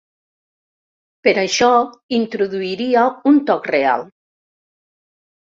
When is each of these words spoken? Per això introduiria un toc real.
Per 1.27 1.33
això 1.41 1.69
introduiria 2.19 3.05
un 3.33 3.39
toc 3.53 3.69
real. 3.75 4.09